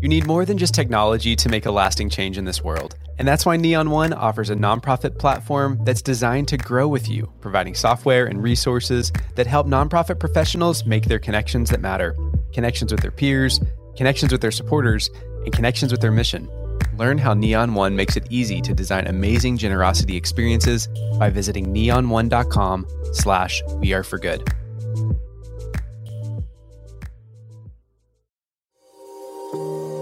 [0.00, 2.96] You need more than just technology to make a lasting change in this world.
[3.18, 7.30] And that's why Neon One offers a nonprofit platform that's designed to grow with you,
[7.42, 12.16] providing software and resources that help nonprofit professionals make their connections that matter
[12.52, 13.60] connections with their peers,
[13.96, 15.10] connections with their supporters,
[15.44, 16.48] and connections with their mission.
[16.96, 20.88] Learn how Neon One makes it easy to design amazing generosity experiences
[21.18, 24.48] by visiting neon1.com slash we are for good.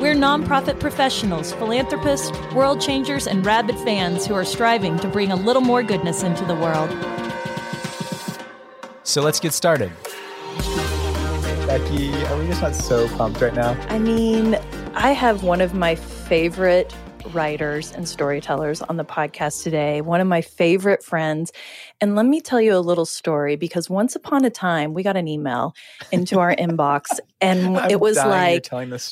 [0.00, 5.36] We're nonprofit professionals, philanthropists, world changers, and rabid fans who are striving to bring a
[5.36, 6.90] little more goodness into the world.
[9.04, 9.92] So, let's get started.
[11.66, 13.72] Becky, are we just not so pumped right now?
[13.88, 14.58] I mean,
[14.94, 16.94] I have one of my favorite
[17.32, 21.52] writers and storytellers on the podcast today, one of my favorite friends.
[22.04, 25.16] And let me tell you a little story because once upon a time we got
[25.16, 25.74] an email
[26.12, 27.06] into our inbox
[27.40, 28.68] and it was like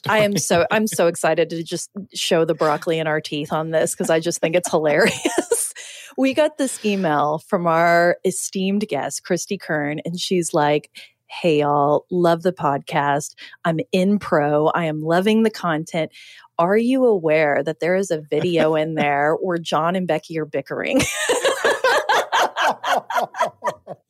[0.07, 3.71] I am so I'm so excited to just show the broccoli in our teeth on
[3.71, 5.73] this because I just think it's hilarious.
[6.19, 10.91] we got this email from our esteemed guest, Christy Kern, and she's like,
[11.29, 13.37] Hey, y'all, love the podcast.
[13.65, 14.67] I'm in pro.
[14.67, 16.13] I am loving the content.
[16.59, 20.45] Are you aware that there is a video in there where John and Becky are
[20.45, 21.01] bickering?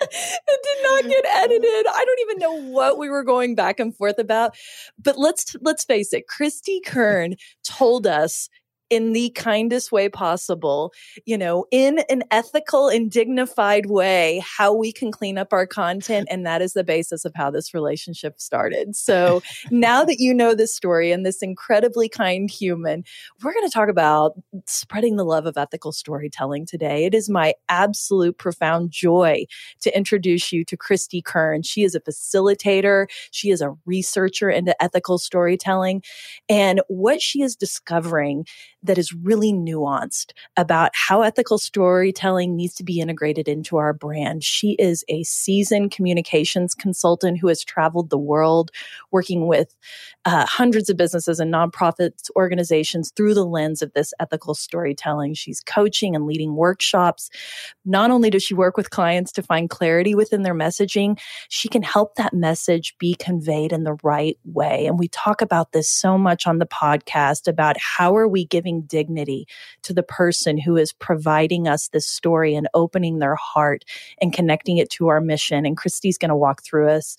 [0.00, 1.86] it did not get edited.
[1.92, 4.55] I don't even know what we were going back and forth about.
[5.02, 8.48] But let's let's face it, Christy Kern told us
[8.92, 10.92] in the kindest way possible,
[11.24, 16.28] you know, in an ethical and dignified way, how we can clean up our content.
[16.30, 18.94] And that is the basis of how this relationship started.
[18.94, 23.02] So now that you know this story and this incredibly kind human,
[23.42, 24.32] we're going to talk about
[24.66, 27.06] spreading the love of ethical storytelling today.
[27.06, 29.47] It is my absolute profound joy
[29.81, 31.62] to introduce you to Christy Kern.
[31.62, 33.06] She is a facilitator.
[33.31, 36.02] She is a researcher into ethical storytelling.
[36.50, 38.44] And what she is discovering
[38.82, 44.43] that is really nuanced about how ethical storytelling needs to be integrated into our brand.
[44.43, 48.70] She is a seasoned communications consultant who has traveled the world
[49.10, 49.75] working with
[50.25, 55.34] uh, hundreds of businesses and nonprofits organizations through the lens of this ethical storytelling.
[55.34, 57.31] She's coaching and leading workshops.
[57.84, 61.19] Not only does she work with clients to find clarity within their messaging,
[61.49, 64.87] she can help that message be conveyed in the right way.
[64.87, 68.72] And we talk about this so much on the podcast about how are we giving
[68.72, 69.47] giving dignity
[69.83, 73.84] to the person who is providing us this story and opening their heart
[74.21, 75.66] and connecting it to our mission.
[75.66, 77.16] And Christy's going to walk through us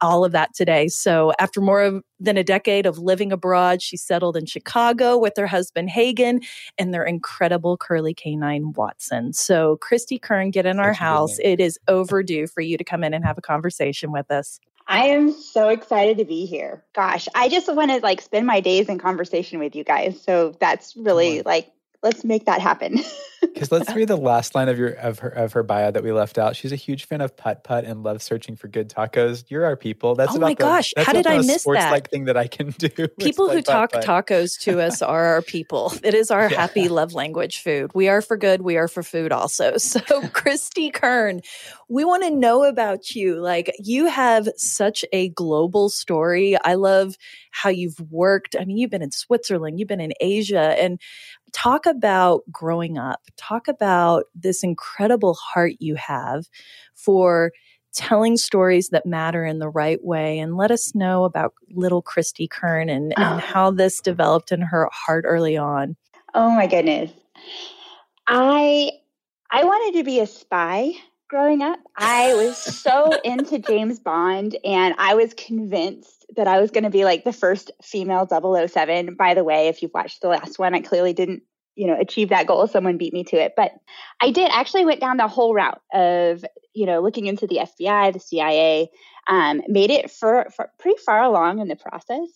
[0.00, 0.88] all of that today.
[0.88, 5.34] So after more of, than a decade of living abroad, she settled in Chicago with
[5.36, 6.40] her husband Hagen
[6.78, 9.32] and their incredible curly canine Watson.
[9.32, 11.38] So Christy Kern, get in our house.
[11.42, 14.60] It is overdue for you to come in and have a conversation with us.
[14.88, 16.84] I am so excited to be here.
[16.94, 20.20] Gosh, I just want to like spend my days in conversation with you guys.
[20.22, 21.72] So that's really like
[22.02, 23.00] let's make that happen.
[23.42, 26.10] Because let's read the last line of your of her of her bio that we
[26.10, 26.56] left out.
[26.56, 29.44] She's a huge fan of putt putt and loves searching for good tacos.
[29.48, 30.14] You're our people.
[30.14, 30.92] That's oh my the, gosh!
[30.96, 31.90] How did I miss sports that?
[31.90, 32.88] Like thing that I can do.
[33.20, 35.92] People who talk tacos to us are our people.
[36.02, 36.56] It is our yeah.
[36.56, 37.62] happy love language.
[37.62, 37.92] Food.
[37.94, 38.62] We are for good.
[38.62, 39.76] We are for food also.
[39.76, 41.40] So Christy Kern,
[41.88, 43.36] we want to know about you.
[43.36, 46.56] Like you have such a global story.
[46.62, 47.16] I love
[47.56, 48.54] how you've worked.
[48.58, 51.00] I mean, you've been in Switzerland, you've been in Asia, and
[51.52, 53.20] talk about growing up.
[53.36, 56.44] Talk about this incredible heart you have
[56.94, 57.52] for
[57.94, 62.46] telling stories that matter in the right way and let us know about little Christy
[62.46, 63.38] Kern and, and oh.
[63.38, 65.96] how this developed in her heart early on.
[66.34, 67.10] Oh my goodness.
[68.26, 68.90] I
[69.50, 70.92] I wanted to be a spy
[71.28, 71.78] growing up.
[71.96, 76.90] I was so into James Bond and I was convinced that I was going to
[76.90, 79.14] be like the first female 007.
[79.14, 81.42] By the way, if you've watched the last one, I clearly didn't,
[81.74, 82.66] you know, achieve that goal.
[82.66, 83.54] Someone beat me to it.
[83.56, 83.72] But
[84.20, 86.44] I did actually went down the whole route of,
[86.74, 88.90] you know, looking into the FBI, the CIA,
[89.28, 92.28] um, made it for, for pretty far along in the process.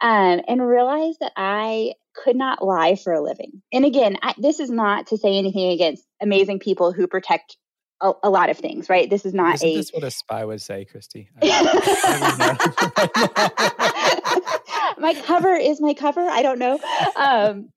[0.00, 3.62] Um, and realized that I could not lie for a living.
[3.72, 7.56] And again, I, this is not to say anything against amazing people who protect
[8.02, 9.08] a, a, lot of things, right?
[9.08, 9.76] This is not Isn't a.
[9.76, 11.30] This what a spy would say, Christy.
[14.98, 16.20] my cover is my cover.
[16.20, 16.78] I don't know.
[17.16, 17.70] Um,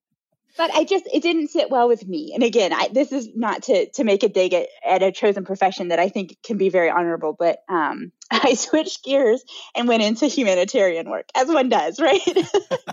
[0.58, 2.32] but I just it didn't sit well with me.
[2.34, 5.46] And again, I, this is not to to make a dig at, at a chosen
[5.46, 9.44] profession that I think can be very honorable, but um, I switched gears
[9.76, 12.22] and went into humanitarian work, as one does, right?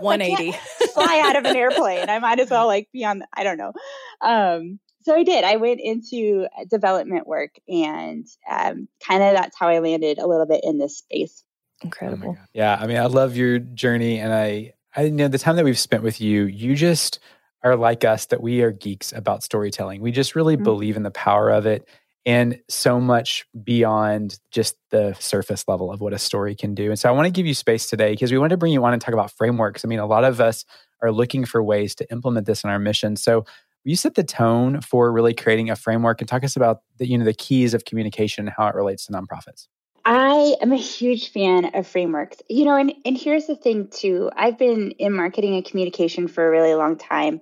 [0.01, 0.53] 180.
[0.93, 2.09] fly out of an airplane.
[2.09, 3.23] I might as well like be on.
[3.33, 3.73] I don't know.
[4.21, 5.45] Um, so I did.
[5.45, 10.47] I went into development work, and um, kind of that's how I landed a little
[10.47, 11.45] bit in this space.
[11.83, 12.37] Incredible.
[12.39, 15.57] Oh yeah, I mean, I love your journey, and I, I you know the time
[15.57, 16.45] that we've spent with you.
[16.45, 17.19] You just
[17.63, 20.01] are like us that we are geeks about storytelling.
[20.01, 20.65] We just really mm-hmm.
[20.65, 21.89] believe in the power of it
[22.25, 26.91] and so much beyond just the surface level of what a story can do.
[26.91, 28.85] And so I want to give you space today because we want to bring you
[28.85, 29.85] on and talk about frameworks.
[29.85, 30.65] I mean, a lot of us
[31.03, 33.17] are looking for ways to implement this in our mission.
[33.17, 33.45] So
[33.85, 37.19] you set the tone for really creating a framework and talk us about the, you
[37.19, 39.67] know, the keys of communication and how it relates to nonprofits.
[40.05, 42.39] I am a huge fan of frameworks.
[42.49, 44.31] You know, and, and here's the thing too.
[44.37, 47.41] I've been in marketing and communication for a really long time.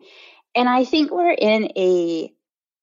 [0.55, 2.33] And I think we're in a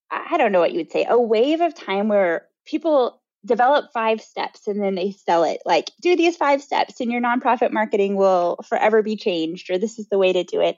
[0.10, 4.22] I don't know what you would say, a wave of time where people develop five
[4.22, 8.16] steps and then they sell it like do these five steps and your nonprofit marketing
[8.16, 10.78] will forever be changed or this is the way to do it.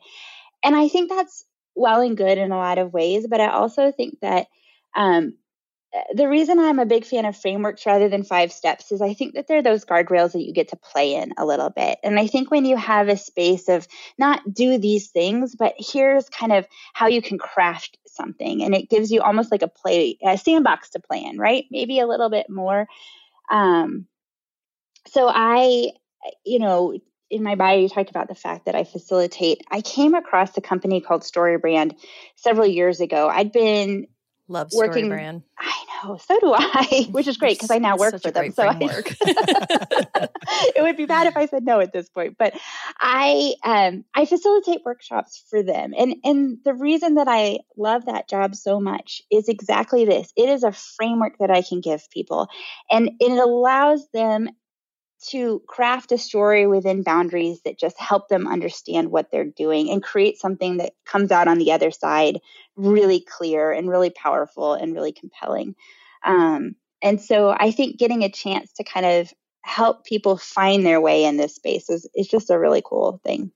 [0.64, 3.92] And I think that's well and good in a lot of ways, but I also
[3.92, 4.48] think that
[4.96, 5.36] um,
[6.14, 9.34] the reason I'm a big fan of frameworks rather than five steps is I think
[9.34, 11.98] that they're those guardrails that you get to play in a little bit.
[12.04, 13.88] And I think when you have a space of
[14.18, 18.90] not do these things, but here's kind of how you can craft something, and it
[18.90, 21.66] gives you almost like a play, a sandbox to play in, right?
[21.72, 22.88] Maybe a little bit more.
[23.50, 24.06] Um,
[25.08, 25.92] so I,
[26.46, 27.00] you know,
[27.30, 29.62] in my bio, you talked about the fact that I facilitate.
[29.70, 31.96] I came across a company called StoryBrand
[32.36, 33.30] several years ago.
[33.30, 34.08] I'd been
[34.48, 35.44] Love working, brand.
[35.60, 38.52] I know, so do I, which is great because I now work for them.
[38.52, 38.74] So I,
[40.76, 42.36] it would be bad if I said no at this point.
[42.40, 42.54] But
[43.00, 48.28] I um, I facilitate workshops for them, and and the reason that I love that
[48.28, 50.32] job so much is exactly this.
[50.36, 52.48] It is a framework that I can give people,
[52.90, 54.50] and it allows them
[55.28, 60.02] to craft a story within boundaries that just help them understand what they're doing and
[60.02, 62.40] create something that comes out on the other side
[62.76, 65.76] really clear and really powerful and really compelling.
[66.24, 71.02] Um, and so I think getting a chance to kind of help people find their
[71.02, 73.52] way in this space is, is just a really cool thing.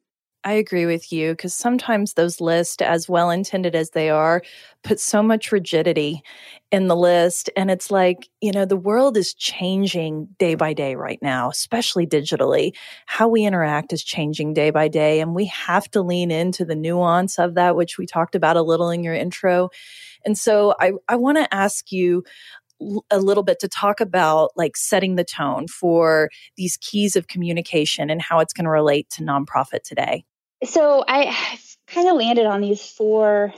[0.45, 4.41] I agree with you because sometimes those lists, as well intended as they are,
[4.83, 6.21] put so much rigidity
[6.69, 7.49] in the list.
[7.55, 12.05] And it's like, you know, the world is changing day by day right now, especially
[12.05, 12.73] digitally.
[13.05, 15.21] How we interact is changing day by day.
[15.21, 18.63] And we have to lean into the nuance of that, which we talked about a
[18.63, 19.69] little in your intro.
[20.25, 22.23] And so I, I want to ask you
[23.09, 28.09] a little bit to talk about like setting the tone for these keys of communication
[28.09, 30.25] and how it's going to relate to nonprofit today.
[30.65, 31.35] So I
[31.87, 33.53] kind of landed on these four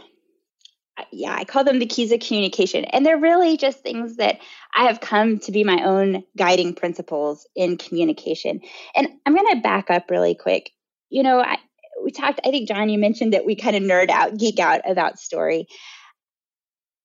[1.12, 2.86] yeah, I call them the keys of communication.
[2.86, 4.40] And they're really just things that
[4.74, 8.62] I have come to be my own guiding principles in communication.
[8.96, 10.72] And I'm going to back up really quick.
[11.10, 11.58] You know, I,
[12.04, 14.90] we talked, I think, John, you mentioned that we kind of nerd out, geek out
[14.90, 15.68] about story.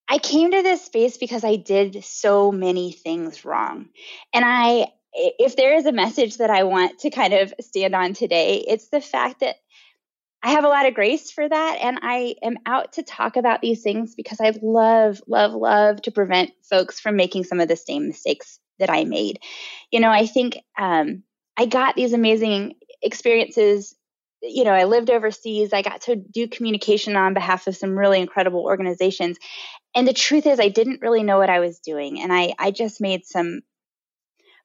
[0.08, 3.86] I came to this space because I did so many things wrong.
[4.32, 8.14] And I, if there is a message that I want to kind of stand on
[8.14, 9.56] today, it's the fact that
[10.42, 11.78] I have a lot of grace for that.
[11.82, 16.10] And I am out to talk about these things because I love, love, love to
[16.10, 19.38] prevent folks from making some of the same mistakes that I made.
[19.90, 21.24] You know, I think um,
[21.56, 23.94] I got these amazing experiences.
[24.42, 25.74] You know, I lived overseas.
[25.74, 29.36] I got to do communication on behalf of some really incredible organizations.
[29.94, 32.22] And the truth is, I didn't really know what I was doing.
[32.22, 33.60] And I, I just made some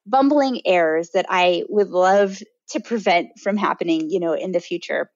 [0.06, 2.38] bumbling errors that I would love
[2.70, 5.10] to prevent from happening, you know, in the future.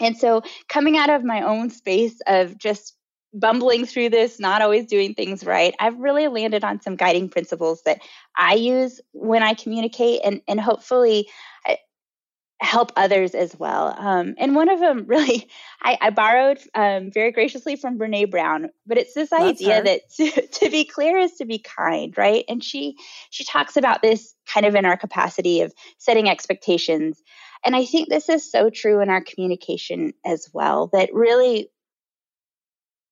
[0.00, 2.94] And so coming out of my own space of just
[3.32, 7.82] bumbling through this, not always doing things right, I've really landed on some guiding principles
[7.84, 8.00] that
[8.36, 11.28] I use when I communicate and, and hopefully
[11.68, 11.74] uh,
[12.60, 13.94] help others as well.
[13.98, 15.48] Um, and one of them really,
[15.82, 20.46] I, I borrowed um, very graciously from Brene Brown, but it's this idea that to,
[20.46, 22.44] to be clear is to be kind, right?
[22.48, 22.96] And she
[23.30, 27.22] she talks about this kind of in our capacity of setting expectations.
[27.64, 31.70] And I think this is so true in our communication as well that really,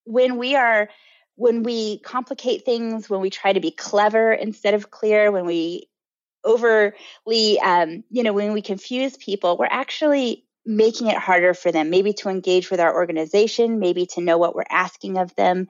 [0.04, 0.88] when we are,
[1.36, 5.88] when we complicate things, when we try to be clever instead of clear, when we
[6.44, 11.90] overly, um, you know, when we confuse people, we're actually making it harder for them,
[11.90, 15.66] maybe to engage with our organization, maybe to know what we're asking of them.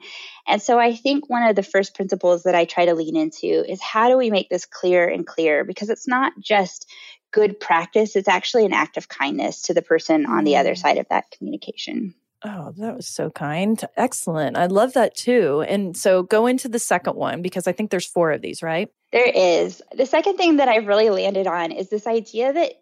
[0.47, 3.69] And so I think one of the first principles that I try to lean into
[3.69, 5.65] is how do we make this clear and clear?
[5.65, 6.89] Because it's not just
[7.35, 10.77] good practice, it's actually an act of kindness to the person on the other mm.
[10.77, 12.15] side of that communication.
[12.45, 13.83] Oh, that was so kind.
[13.97, 14.55] Excellent.
[14.55, 15.65] I love that too.
[15.67, 18.89] And so go into the second one because I think there's four of these, right?
[19.11, 19.81] There is.
[19.97, 22.73] The second thing that I've really landed on is this idea that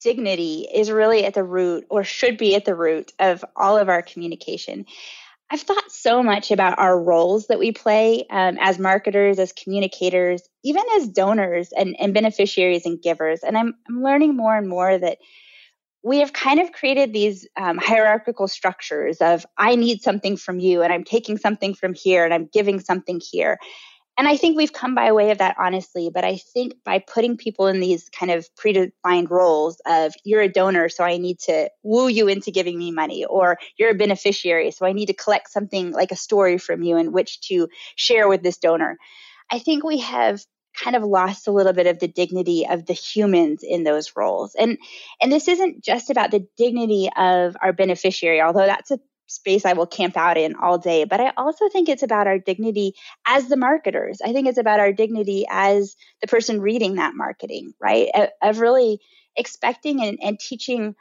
[0.00, 3.88] dignity is really at the root or should be at the root of all of
[3.88, 4.86] our communication.
[5.50, 10.42] I've thought so much about our roles that we play um, as marketers, as communicators,
[10.64, 13.40] even as donors and, and beneficiaries and givers.
[13.44, 15.18] And I'm, I'm learning more and more that
[16.02, 20.82] we have kind of created these um, hierarchical structures of I need something from you,
[20.82, 23.58] and I'm taking something from here, and I'm giving something here.
[24.18, 27.36] And I think we've come by way of that honestly, but I think by putting
[27.36, 31.68] people in these kind of predefined roles of you're a donor, so I need to
[31.82, 35.50] woo you into giving me money, or you're a beneficiary, so I need to collect
[35.50, 38.96] something like a story from you in which to share with this donor.
[39.50, 40.42] I think we have
[40.82, 44.54] kind of lost a little bit of the dignity of the humans in those roles.
[44.54, 44.78] And
[45.20, 49.72] and this isn't just about the dignity of our beneficiary, although that's a space I
[49.72, 51.04] will camp out in all day.
[51.04, 52.94] But I also think it's about our dignity
[53.26, 54.20] as the marketers.
[54.24, 58.08] I think it's about our dignity as the person reading that marketing, right?
[58.42, 59.00] Of really
[59.36, 60.94] expecting and, and teaching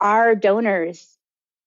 [0.00, 1.16] our donors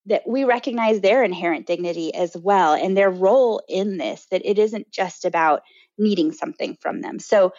[0.05, 4.60] that we recognize their inherent dignity as well and their role in this, that it
[4.60, 5.62] isn't just about
[5.98, 7.20] needing something from them.
[7.20, 7.53] So,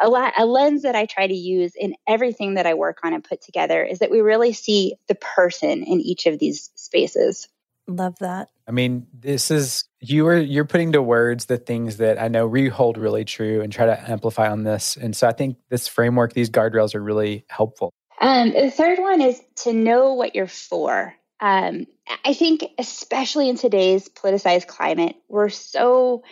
[0.00, 3.14] a, lot, a lens that I try to use in everything that I work on
[3.14, 7.48] and put together is that we really see the person in each of these spaces.
[7.88, 8.50] Love that.
[8.68, 12.46] I mean, this is you are you're putting to words the things that I know
[12.46, 14.96] we hold really true and try to amplify on this.
[14.96, 17.94] And so I think this framework, these guardrails are really helpful.
[18.20, 21.14] Um, the third one is to know what you're for.
[21.40, 21.86] Um,
[22.24, 26.24] I think, especially in today's politicized climate, we're so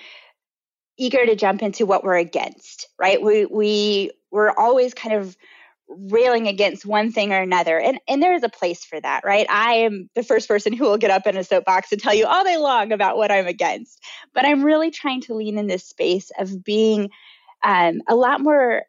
[0.98, 3.22] eager to jump into what we're against, right?
[3.22, 5.36] We we we're always kind of
[5.88, 7.78] railing against one thing or another.
[7.78, 9.47] And and there is a place for that right?
[9.49, 12.26] I am the first person who will get up in a soapbox and tell you
[12.26, 14.00] all day long about what i'm against.
[14.35, 17.11] But i'm really trying to lean in this space of being
[17.62, 18.83] um, a lot more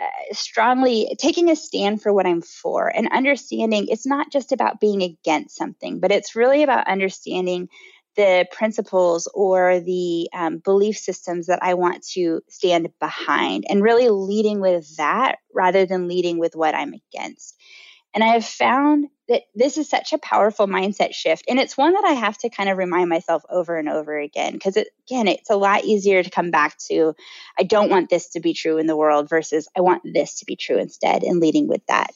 [0.00, 4.80] uh, strongly taking a stand for what i'm for and understanding it's not just about
[4.80, 7.68] being against something but it's really about understanding
[8.16, 14.08] the principles or the um, belief systems that I want to stand behind and really
[14.08, 17.56] leading with that rather than leading with what I'm against.
[18.12, 21.44] And I have found that this is such a powerful mindset shift.
[21.48, 24.54] And it's one that I have to kind of remind myself over and over again
[24.54, 27.14] because, it, again, it's a lot easier to come back to
[27.58, 30.44] I don't want this to be true in the world versus I want this to
[30.44, 32.10] be true instead and leading with that.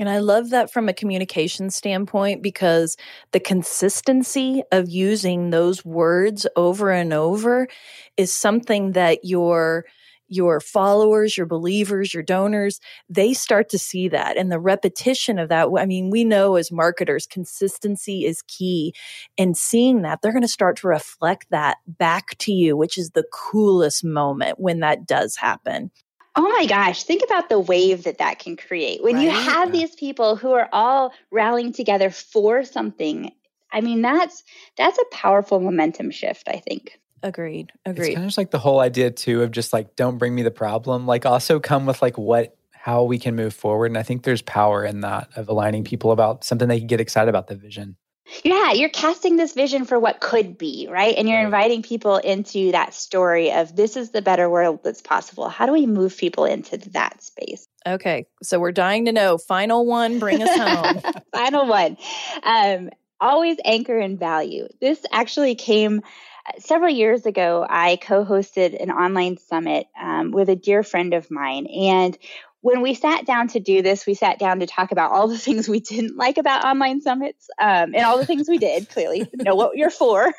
[0.00, 2.96] And I love that from a communication standpoint because
[3.32, 7.68] the consistency of using those words over and over
[8.16, 9.84] is something that your
[10.26, 12.80] your followers, your believers, your donors,
[13.10, 14.36] they start to see that.
[14.38, 18.94] And the repetition of that, I mean, we know as marketers, consistency is key.
[19.36, 23.10] And seeing that, they're going to start to reflect that back to you, which is
[23.10, 25.90] the coolest moment when that does happen.
[26.36, 29.02] Oh my gosh, think about the wave that that can create.
[29.02, 29.24] When right?
[29.24, 33.32] you have these people who are all rallying together for something,
[33.72, 34.44] I mean that's
[34.76, 36.98] that's a powerful momentum shift, I think.
[37.22, 37.72] Agreed.
[37.84, 38.06] Agreed.
[38.06, 40.42] It's kind of just like the whole idea too of just like don't bring me
[40.42, 41.06] the problem.
[41.06, 43.86] Like also come with like what how we can move forward.
[43.86, 47.00] And I think there's power in that of aligning people about something they can get
[47.00, 47.96] excited about the vision
[48.44, 51.14] yeah you're casting this vision for what could be right?
[51.16, 51.44] And you're right.
[51.44, 55.48] inviting people into that story of this is the better world that's possible.
[55.48, 57.66] How do we move people into that space?
[57.86, 59.38] Okay so we're dying to know.
[59.38, 60.56] Final one bring us
[61.04, 61.14] home.
[61.32, 61.96] Final one.
[62.42, 64.68] Um, always anchor in value.
[64.80, 66.02] This actually came
[66.46, 71.30] uh, several years ago i co-hosted an online summit um, with a dear friend of
[71.30, 72.16] mine and
[72.62, 75.38] when we sat down to do this, we sat down to talk about all the
[75.38, 78.88] things we didn't like about online summits um, and all the things we did.
[78.88, 80.32] Clearly, know what you're for.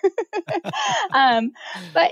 [1.14, 1.52] um,
[1.94, 2.12] but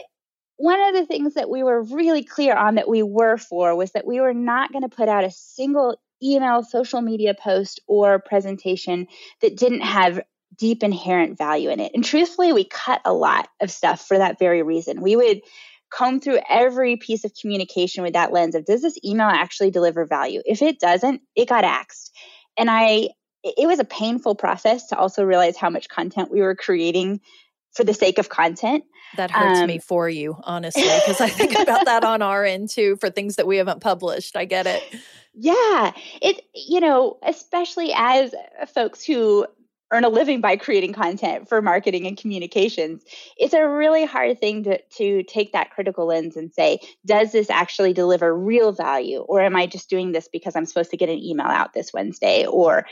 [0.58, 3.92] one of the things that we were really clear on that we were for was
[3.92, 8.20] that we were not going to put out a single email, social media post, or
[8.20, 9.08] presentation
[9.42, 10.20] that didn't have
[10.58, 11.92] deep inherent value in it.
[11.94, 15.02] And truthfully, we cut a lot of stuff for that very reason.
[15.02, 15.42] We would
[15.92, 20.06] comb through every piece of communication with that lens of does this email actually deliver
[20.06, 20.42] value?
[20.46, 22.16] If it doesn't, it got axed.
[22.58, 23.10] And I,
[23.44, 27.22] it was a painful process to also realize how much content we were creating
[27.74, 28.84] for the sake of content.
[29.18, 32.70] That hurts um, me for you, honestly, because I think about that on our end
[32.70, 34.36] too for things that we haven't published.
[34.36, 34.84] I get it.
[35.34, 35.94] Yeah.
[36.22, 38.36] It, you know, especially as
[38.74, 39.48] folks who
[39.92, 43.04] earn a living by creating content for marketing and communications.
[43.38, 47.50] It's a really hard thing to, to take that critical lens and say, does this
[47.50, 49.20] actually deliver real value?
[49.20, 51.92] Or am I just doing this because I'm supposed to get an email out this
[51.92, 52.46] Wednesday?
[52.46, 52.86] Or,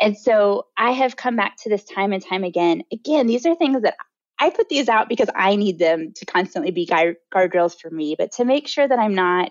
[0.00, 2.82] and so I have come back to this time and time again.
[2.92, 3.96] Again, these are things that
[4.38, 8.14] I put these out because I need them to constantly be guard, guardrails for me,
[8.16, 9.50] but to make sure that I'm not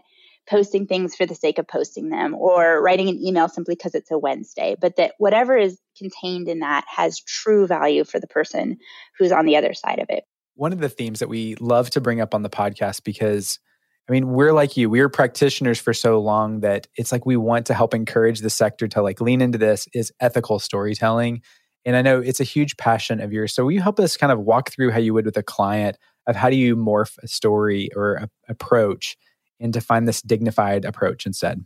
[0.50, 4.12] posting things for the sake of posting them or writing an email simply because it's
[4.12, 8.78] a Wednesday, but that whatever is contained in that has true value for the person
[9.18, 10.24] who's on the other side of it.
[10.56, 13.60] One of the themes that we love to bring up on the podcast because
[14.08, 14.88] I mean, we're like you.
[14.88, 18.88] We're practitioners for so long that it's like we want to help encourage the sector
[18.90, 21.42] to like lean into this is ethical storytelling.
[21.86, 23.54] And I know it's a huge passion of yours.
[23.54, 25.98] So will you help us kind of walk through how you would with a client
[26.28, 29.18] of how do you morph a story or a, approach
[29.60, 31.66] and to find this dignified approach instead?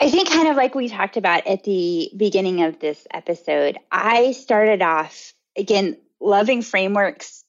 [0.00, 4.32] I think, kind of like we talked about at the beginning of this episode, I
[4.32, 7.44] started off again loving frameworks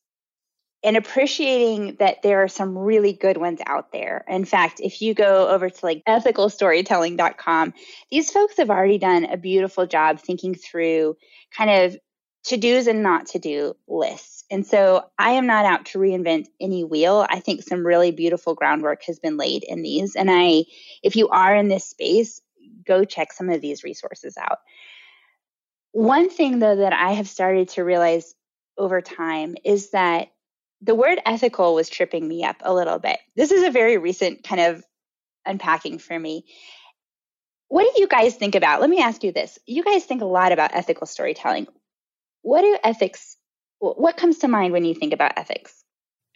[0.84, 4.24] and appreciating that there are some really good ones out there.
[4.28, 7.74] In fact, if you go over to like ethicalstorytelling.com,
[8.10, 11.18] these folks have already done a beautiful job thinking through
[11.56, 11.98] kind of
[12.50, 14.44] to do's and not to do lists.
[14.52, 17.26] And so I am not out to reinvent any wheel.
[17.30, 20.16] I think some really beautiful groundwork has been laid in these.
[20.16, 20.64] And I,
[21.04, 22.42] if you are in this space,
[22.86, 24.60] go check some of these resources out.
[25.92, 28.34] One thing though that I have started to realize
[28.78, 30.30] over time is that
[30.82, 33.20] the word ethical was tripping me up a little bit.
[33.36, 34.84] This is a very recent kind of
[35.46, 36.46] unpacking for me.
[37.68, 38.82] What do you guys think about?
[38.82, 39.60] Let me ask you this.
[39.68, 41.68] You guys think a lot about ethical storytelling.
[42.42, 43.38] What do ethics
[43.80, 45.84] what comes to mind when you think about ethics?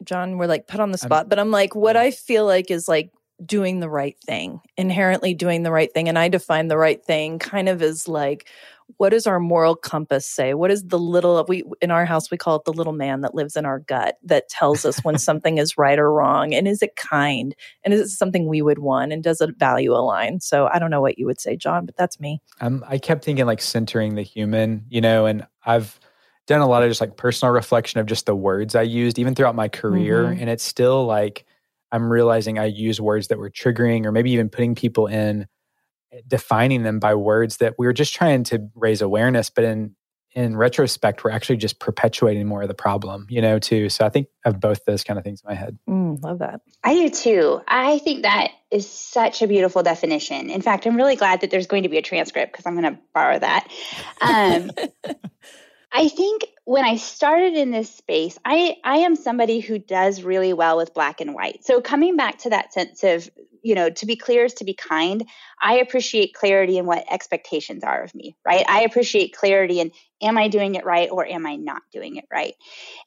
[0.04, 2.72] John, we're like put on the spot, I'm, but I'm like, what I feel like
[2.72, 3.12] is like
[3.46, 6.08] doing the right thing, inherently doing the right thing.
[6.08, 8.48] And I define the right thing kind of as like,
[8.98, 10.54] what does our moral compass say?
[10.54, 13.36] What is the little we in our house we call it the little man that
[13.36, 16.54] lives in our gut that tells us when something is right or wrong?
[16.54, 17.56] And is it kind?
[17.84, 19.12] And is it something we would want?
[19.12, 20.40] And does it value align?
[20.40, 22.42] So I don't know what you would say, John, but that's me.
[22.62, 26.00] Um, I kept thinking like centering the human, you know, and I've
[26.48, 29.36] done a lot of just like personal reflection of just the words I used even
[29.36, 30.24] throughout my career.
[30.24, 30.42] Mm-hmm.
[30.42, 31.46] And it's still like
[31.92, 35.48] I'm realizing I use words that were triggering or maybe even putting people in
[36.28, 39.96] defining them by words that we were just trying to raise awareness, but in
[40.36, 43.90] in retrospect, we're actually just perpetuating more of the problem, you know, too.
[43.90, 45.78] So I think of both those kind of things in my head.
[45.88, 46.62] Mm, love that.
[46.84, 47.62] I do too.
[47.68, 50.50] I think that is such a beautiful definition.
[50.50, 52.96] In fact, I'm really glad that there's going to be a transcript because I'm going
[52.96, 53.68] to borrow that.
[54.22, 54.72] Um,
[55.96, 60.52] I think when I started in this space, I, I am somebody who does really
[60.52, 61.64] well with black and white.
[61.64, 63.30] So coming back to that sense of,
[63.62, 65.24] you know, to be clear is to be kind,
[65.62, 68.66] I appreciate clarity in what expectations are of me, right?
[68.68, 72.26] I appreciate clarity in am I doing it right or am I not doing it
[72.32, 72.56] right?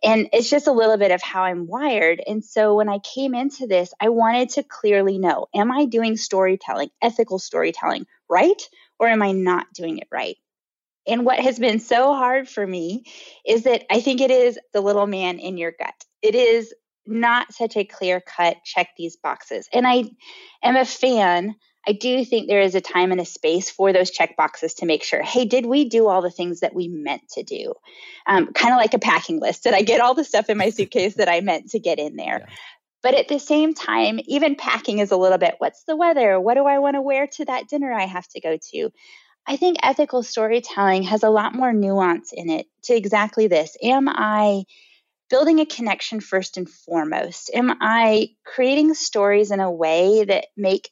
[0.04, 2.22] And it's just a little bit of how I'm wired.
[2.24, 6.16] And so when I came into this, I wanted to clearly know, am I doing
[6.16, 8.62] storytelling, ethical storytelling, right?
[9.00, 10.36] Or am I not doing it right?
[11.06, 13.04] And what has been so hard for me
[13.46, 15.94] is that I think it is the little man in your gut.
[16.22, 16.74] It is
[17.06, 19.68] not such a clear cut check these boxes.
[19.72, 20.04] And I
[20.62, 21.54] am a fan.
[21.88, 24.86] I do think there is a time and a space for those check boxes to
[24.86, 27.74] make sure, hey, did we do all the things that we meant to do?
[28.26, 29.62] Um, kind of like a packing list.
[29.62, 32.16] Did I get all the stuff in my suitcase that I meant to get in
[32.16, 32.40] there?
[32.40, 32.54] Yeah.
[33.02, 36.40] But at the same time, even packing is a little bit what's the weather?
[36.40, 38.90] What do I want to wear to that dinner I have to go to?
[39.46, 43.76] I think ethical storytelling has a lot more nuance in it to exactly this.
[43.82, 44.64] Am I
[45.30, 47.50] building a connection first and foremost?
[47.54, 50.90] Am I creating stories in a way that make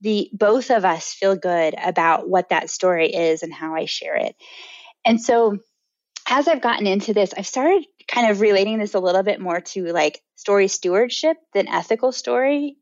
[0.00, 4.16] the both of us feel good about what that story is and how I share
[4.16, 4.34] it?
[5.04, 5.58] And so
[6.28, 9.60] as I've gotten into this, I've started kind of relating this a little bit more
[9.60, 12.76] to like story stewardship than ethical storytelling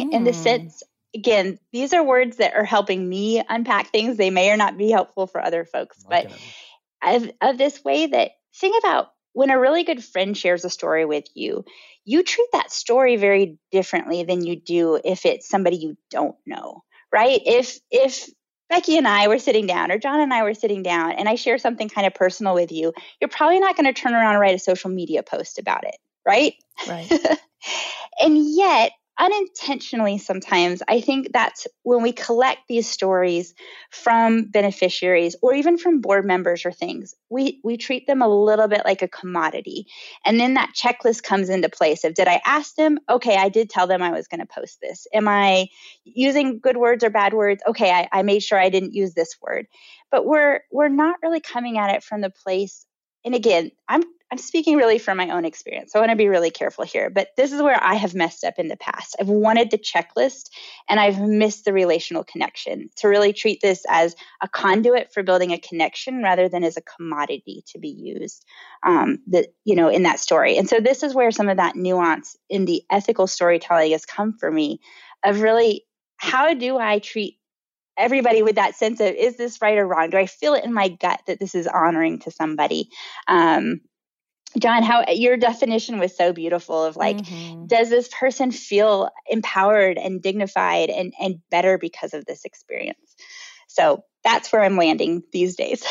[0.00, 0.12] mm.
[0.12, 0.42] in the hmm.
[0.42, 0.82] sense
[1.16, 4.16] again, these are words that are helping me unpack things.
[4.16, 6.30] They may or not be helpful for other folks, but
[7.02, 11.04] of, of this way that think about when a really good friend shares a story
[11.04, 11.64] with you,
[12.04, 16.82] you treat that story very differently than you do if it's somebody you don't know,
[17.12, 17.40] right?
[17.44, 18.28] If if
[18.68, 21.36] Becky and I were sitting down, or John and I were sitting down, and I
[21.36, 24.40] share something kind of personal with you, you're probably not going to turn around and
[24.40, 26.54] write a social media post about it, right?
[26.88, 27.10] Right.
[28.20, 33.54] and yet, unintentionally sometimes i think that's when we collect these stories
[33.90, 38.68] from beneficiaries or even from board members or things we we treat them a little
[38.68, 39.86] bit like a commodity.
[40.24, 42.98] And then that checklist comes into place of did i ask them?
[43.08, 45.06] Okay i did tell them i was going to post this.
[45.12, 45.66] Am i
[46.04, 47.62] using good words or bad words?
[47.66, 49.66] Okay I, I made sure i didn't use this word.
[50.10, 52.86] But we're we're not really coming at it from the place
[53.24, 55.92] and again, I'm I'm speaking really from my own experience.
[55.92, 58.42] So I want to be really careful here, but this is where I have messed
[58.42, 59.14] up in the past.
[59.20, 60.50] I've wanted the checklist
[60.88, 65.52] and I've missed the relational connection to really treat this as a conduit for building
[65.52, 68.44] a connection rather than as a commodity to be used
[68.84, 70.58] um, that, you know, in that story.
[70.58, 74.36] And so this is where some of that nuance in the ethical storytelling has come
[74.36, 74.80] for me
[75.24, 75.84] of really
[76.16, 77.38] how do I treat
[77.96, 80.10] everybody with that sense of is this right or wrong?
[80.10, 82.90] Do I feel it in my gut that this is honoring to somebody?
[83.28, 83.80] Um,
[84.58, 87.66] John, how your definition was so beautiful of like, mm-hmm.
[87.66, 93.16] does this person feel empowered and dignified and, and better because of this experience?
[93.66, 95.84] So that's where I'm landing these days.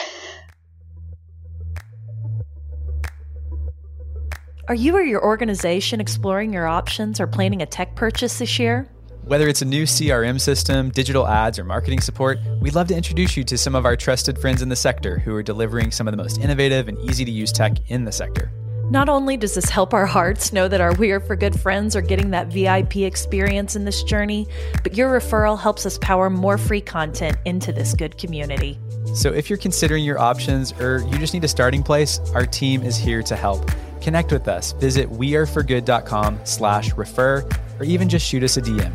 [4.67, 8.89] Are you or your organization exploring your options or planning a tech purchase this year?
[9.25, 13.35] Whether it's a new CRM system, digital ads, or marketing support, we'd love to introduce
[13.35, 16.11] you to some of our trusted friends in the sector who are delivering some of
[16.11, 18.51] the most innovative and easy to use tech in the sector.
[18.91, 21.95] Not only does this help our hearts know that our We Are for Good friends
[21.95, 24.47] are getting that VIP experience in this journey,
[24.83, 28.77] but your referral helps us power more free content into this good community.
[29.15, 32.83] So if you're considering your options or you just need a starting place, our team
[32.83, 33.71] is here to help.
[34.01, 34.73] Connect with us.
[34.73, 37.43] Visit weareforgood.com slash refer
[37.79, 38.93] or even just shoot us a DM.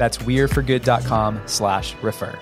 [0.00, 2.38] That's weareforgood.com slash refer.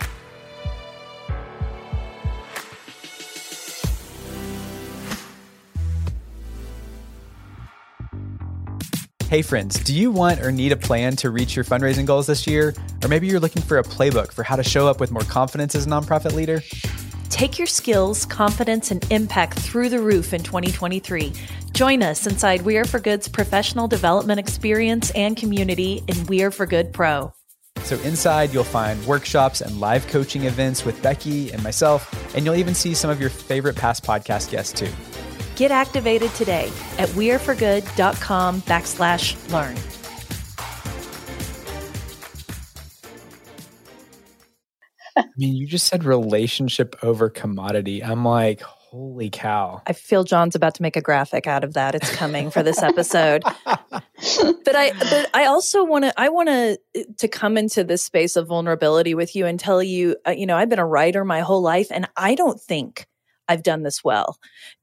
[9.29, 12.47] Hey friends, do you want or need a plan to reach your fundraising goals this
[12.47, 12.75] year?
[13.03, 15.75] Or maybe you're looking for a playbook for how to show up with more confidence
[15.75, 16.63] as a nonprofit leader?
[17.29, 21.33] Take your skills, confidence, and impact through the roof in 2023.
[21.73, 26.53] Join us inside We Are for Good's professional development experience and community in We Are
[26.53, 27.33] for Good Pro.
[27.85, 32.57] So, inside, you'll find workshops and live coaching events with Becky and myself, and you'll
[32.57, 34.91] even see some of your favorite past podcast guests too.
[35.57, 39.77] Get activated today at weareforgood.com backslash learn.
[45.17, 48.05] I mean, you just said relationship over commodity.
[48.05, 49.83] I'm like, holy cow.
[49.87, 51.95] I feel John's about to make a graphic out of that.
[51.95, 53.43] It's coming for this episode.
[54.65, 56.79] but I but I also want to I want to
[57.19, 60.57] to come into this space of vulnerability with you and tell you, uh, you know,
[60.57, 63.07] I've been a writer my whole life and I don't think
[63.49, 64.39] I've done this well,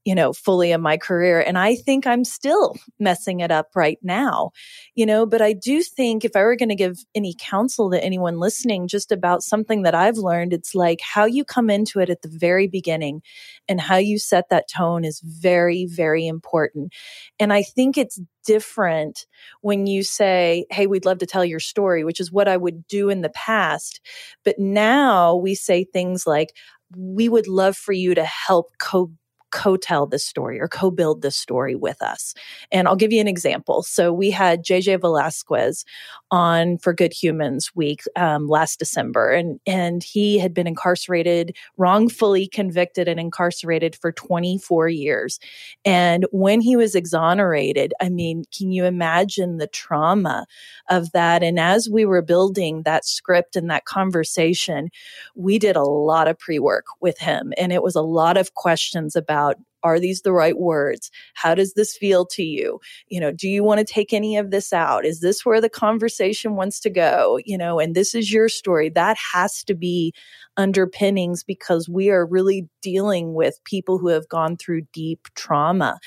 [0.06, 1.39] you know, fully in my career.
[1.39, 4.51] And I think I'm still messing it up right now,
[4.95, 8.04] you know, but I do think if I were going to give any counsel to
[8.04, 12.10] anyone listening just about something that I've learned, it's like how you come into it
[12.10, 13.21] at the very beginning
[13.67, 16.91] and how you set that tone is very, very important.
[17.39, 19.25] And I think it's different
[19.62, 22.88] when you say, Hey, we'd love to tell your story, which is what I would
[22.88, 23.99] do in the past.
[24.43, 26.56] But now we say things like,
[26.95, 29.12] we would love for you to help co
[29.55, 32.33] co-tell this story or co-build this story with us.
[32.73, 33.83] And I'll give you an example.
[33.83, 35.85] So we had JJ Velazquez
[36.29, 42.47] on for Good Humans Week um, last December, and and he had been incarcerated, wrongfully
[42.47, 45.39] convicted and incarcerated for 24 years.
[45.85, 50.45] And when he was exonerated, I mean, can you imagine the trauma
[50.89, 51.43] of that?
[51.43, 54.89] And as we were building that script and that conversation,
[55.35, 59.15] we did a lot of pre-work with him, and it was a lot of questions
[59.15, 61.12] about about are these the right words?
[61.36, 62.80] How does this feel to you?
[63.08, 65.06] You know, do you want to take any of this out?
[65.06, 67.39] Is this where the conversation wants to go?
[67.45, 68.89] You know, and this is your story.
[68.89, 70.12] That has to be
[70.58, 76.00] underpinnings because we are really dealing with people who have gone through deep trauma.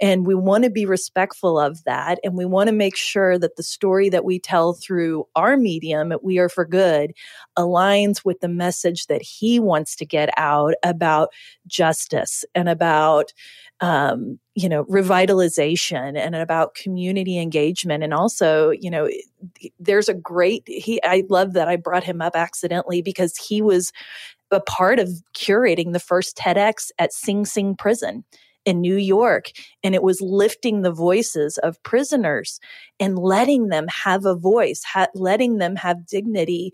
[0.00, 2.18] And we want to be respectful of that.
[2.24, 6.12] And we want to make sure that the story that we tell through our medium
[6.12, 7.12] at We Are for Good
[7.58, 11.28] aligns with the message that he wants to get out about
[11.66, 13.19] justice and about
[13.80, 19.08] um, you know revitalization and about community engagement and also you know
[19.78, 23.92] there's a great he i love that i brought him up accidentally because he was
[24.50, 28.24] a part of curating the first tedx at sing sing prison
[28.66, 29.52] in New York.
[29.82, 32.60] And it was lifting the voices of prisoners
[32.98, 36.72] and letting them have a voice, ha- letting them have dignity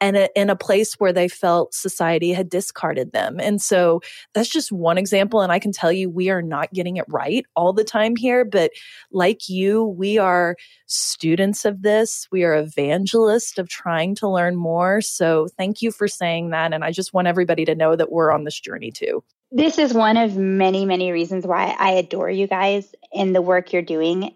[0.00, 3.38] and a, in a place where they felt society had discarded them.
[3.40, 4.00] And so
[4.34, 5.40] that's just one example.
[5.40, 8.44] And I can tell you, we are not getting it right all the time here.
[8.44, 8.72] But
[9.12, 12.28] like you, we are students of this.
[12.30, 15.00] We are evangelists of trying to learn more.
[15.00, 16.72] So thank you for saying that.
[16.72, 19.22] And I just want everybody to know that we're on this journey too.
[19.50, 23.72] This is one of many, many reasons why I adore you guys and the work
[23.72, 24.34] you're doing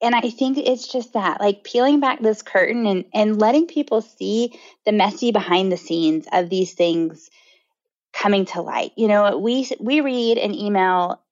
[0.00, 4.00] and I think it's just that, like peeling back this curtain and, and letting people
[4.00, 7.30] see the messy behind the scenes of these things
[8.12, 8.92] coming to light.
[8.96, 11.22] You know, we we read an email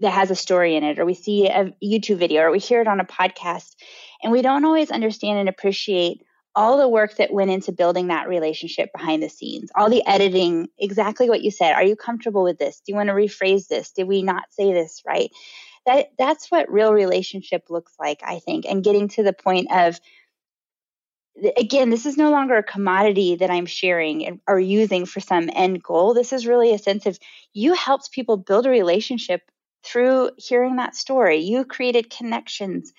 [0.00, 2.80] that has a story in it, or we see a YouTube video, or we hear
[2.80, 3.74] it on a podcast,
[4.22, 6.22] and we don't always understand and appreciate
[6.54, 10.66] all the work that went into building that relationship behind the scenes, all the editing,
[10.76, 11.72] exactly what you said.
[11.72, 12.80] Are you comfortable with this?
[12.84, 13.92] Do you want to rephrase this?
[13.92, 15.30] Did we not say this right?
[15.88, 19.98] That that's what real relationship looks like, I think, and getting to the point of
[21.56, 25.82] again, this is no longer a commodity that I'm sharing or using for some end
[25.82, 26.12] goal.
[26.12, 27.18] This is really a sense of
[27.54, 29.42] you helped people build a relationship
[29.84, 31.38] through hearing that story.
[31.38, 32.92] You created connections.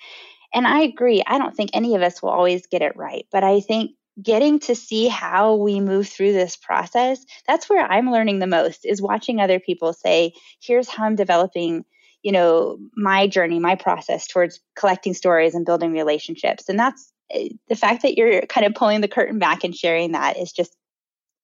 [0.52, 1.22] And I agree.
[1.24, 4.58] I don't think any of us will always get it right, but I think getting
[4.60, 9.00] to see how we move through this process, that's where I'm learning the most is
[9.00, 11.84] watching other people say, here's how I'm developing
[12.22, 17.40] you know my journey my process towards collecting stories and building relationships and that's uh,
[17.68, 20.76] the fact that you're kind of pulling the curtain back and sharing that is just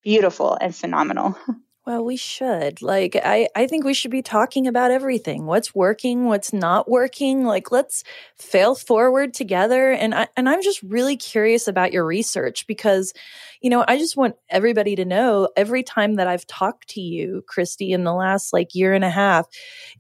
[0.03, 1.37] beautiful and phenomenal.
[1.87, 2.83] Well, we should.
[2.83, 5.47] Like I I think we should be talking about everything.
[5.47, 7.45] What's working, what's not working.
[7.45, 8.03] Like let's
[8.37, 13.13] fail forward together and I and I'm just really curious about your research because
[13.61, 17.43] you know, I just want everybody to know every time that I've talked to you,
[17.49, 19.47] Christy, in the last like year and a half,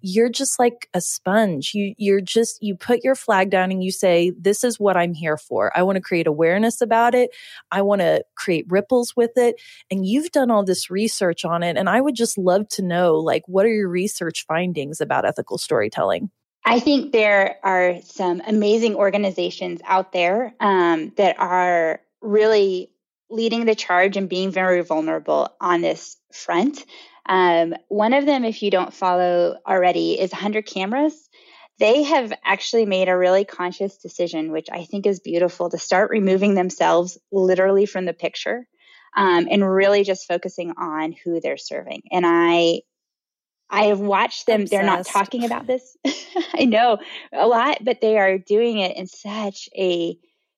[0.01, 1.73] you're just like a sponge.
[1.75, 5.15] You, you're just, you put your flag down and you say, this is what I'm
[5.15, 5.77] here for.
[5.77, 7.31] I want to create awareness about it.
[7.71, 9.57] I want to create ripples with it.
[9.91, 11.77] And you've done all this research on it.
[11.77, 15.59] And I would just love to know, like, what are your research findings about ethical
[15.59, 16.31] storytelling?
[16.65, 22.91] I think there are some amazing organizations out there um, that are really
[23.31, 26.85] leading the charge and being very vulnerable on this front.
[27.29, 31.29] Um, one of them, if you don't follow already, is 100 Cameras.
[31.79, 36.11] They have actually made a really conscious decision, which I think is beautiful, to start
[36.11, 38.67] removing themselves literally from the picture
[39.17, 42.03] um, and really just focusing on who they're serving.
[42.13, 42.83] And I
[43.69, 44.63] I have watched them.
[44.63, 44.71] Obsessed.
[44.71, 45.97] They're not talking about this.
[46.55, 46.99] I know
[47.33, 50.17] a lot, but they are doing it in such a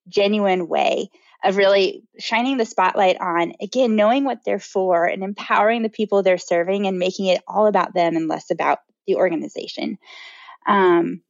[0.08, 1.10] genuine way
[1.44, 6.22] of really shining the spotlight on, again, knowing what they're for and empowering the people
[6.22, 9.98] they're serving and making it all about them and less about the organization.
[10.66, 11.22] Um,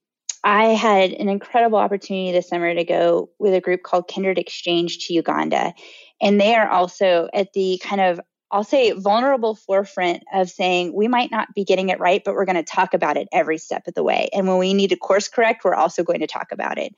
[0.42, 5.06] I had an incredible opportunity this summer to go with a group called Kindred Exchange
[5.06, 5.74] to Uganda.
[6.20, 11.06] And they are also at the kind of I'll say vulnerable forefront of saying we
[11.06, 13.86] might not be getting it right, but we're going to talk about it every step
[13.86, 14.30] of the way.
[14.32, 16.94] And when we need to course correct, we're also going to talk about it.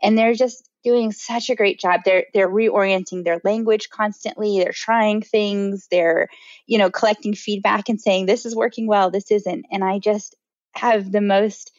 [0.00, 2.00] And they're just doing such a great job.
[2.04, 4.58] They're they're reorienting their language constantly.
[4.58, 5.88] They're trying things.
[5.90, 6.28] They're,
[6.66, 9.66] you know, collecting feedback and saying this is working well, this isn't.
[9.70, 10.34] And I just
[10.74, 11.72] have the most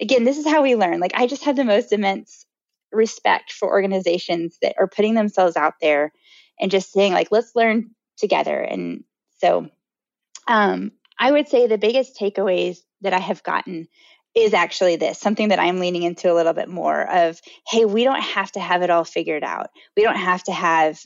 [0.00, 1.00] again, this is how we learn.
[1.00, 2.46] Like I just have the most immense
[2.92, 6.12] respect for organizations that are putting themselves out there
[6.58, 8.60] and just saying like let's learn together.
[8.60, 9.04] And
[9.38, 9.68] so
[10.46, 13.88] um, I would say the biggest takeaways that I have gotten
[14.38, 18.04] is actually this something that I'm leaning into a little bit more of hey, we
[18.04, 19.70] don't have to have it all figured out.
[19.96, 21.00] We don't have to have,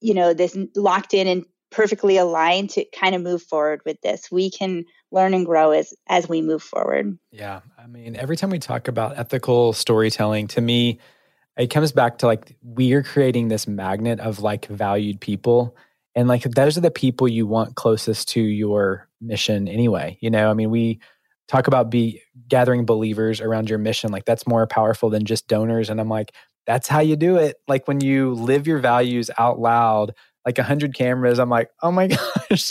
[0.00, 4.30] you know, this locked in and perfectly aligned to kind of move forward with this.
[4.30, 7.18] We can learn and grow as as we move forward.
[7.30, 7.60] Yeah.
[7.78, 10.98] I mean, every time we talk about ethical storytelling, to me,
[11.56, 15.76] it comes back to like we are creating this magnet of like valued people
[16.14, 20.50] and like those are the people you want closest to your mission anyway you know
[20.50, 20.98] i mean we
[21.50, 25.90] talk about be gathering believers around your mission like that's more powerful than just donors.
[25.90, 26.32] And i'm like
[26.66, 27.56] that's how you do it.
[27.66, 30.14] Like when you live your values out loud
[30.46, 32.06] like 100 cameras i'm like oh my
[32.50, 32.70] gosh.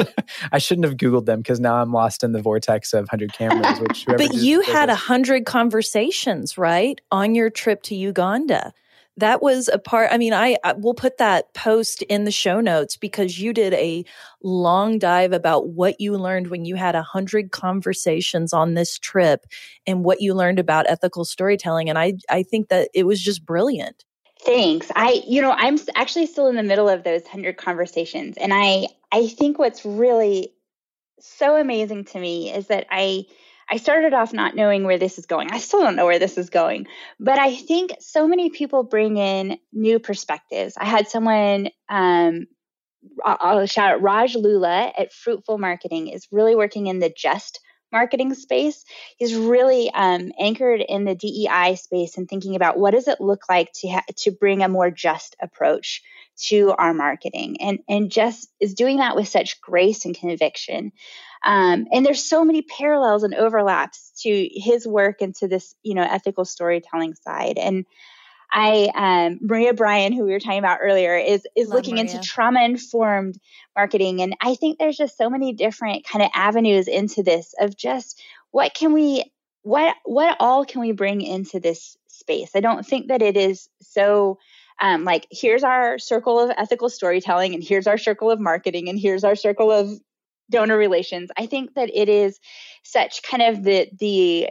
[0.52, 3.80] I shouldn't have googled them because now i'm lost in the vortex of 100 cameras
[3.80, 8.74] which but you had 100 conversations right on your trip to uganda
[9.20, 12.60] that was a part i mean I, I will put that post in the show
[12.62, 14.06] notes because you did a
[14.42, 19.46] long dive about what you learned when you had a hundred conversations on this trip
[19.86, 21.90] and what you learned about ethical storytelling.
[21.90, 24.06] And i i think that it was just brilliant.
[24.42, 24.90] Thanks.
[24.96, 28.38] I you know i'm actually still in the middle of those hundred conversations.
[28.38, 30.54] And i i think what's really
[31.20, 33.26] so amazing to me is that i
[33.70, 35.52] I started off not knowing where this is going.
[35.52, 36.88] I still don't know where this is going,
[37.20, 40.76] but I think so many people bring in new perspectives.
[40.78, 42.48] I had someone, um,
[43.24, 47.60] I'll shout out Raj Lula at Fruitful Marketing is really working in the just
[47.92, 48.84] marketing space.
[49.18, 53.44] He's really um, anchored in the DEI space and thinking about what does it look
[53.50, 56.02] like to ha- to bring a more just approach
[56.48, 60.92] to our marketing, and and just is doing that with such grace and conviction.
[61.44, 65.94] Um, and there's so many parallels and overlaps to his work and to this, you
[65.94, 67.58] know, ethical storytelling side.
[67.58, 67.86] And
[68.52, 72.12] I um, Maria Bryan, who we were talking about earlier, is is Love looking Maria.
[72.12, 73.40] into trauma informed
[73.76, 77.78] marketing, and I think there's just so many different kind of avenues into this of
[77.78, 78.22] just
[78.52, 82.52] what can we what what all can we bring into this space.
[82.56, 84.40] I don't think that it is so
[84.82, 88.98] um, like here's our circle of ethical storytelling and here's our circle of marketing and
[88.98, 89.92] here's our circle of
[90.50, 91.30] donor relations.
[91.38, 92.40] I think that it is
[92.84, 94.50] such kind of the the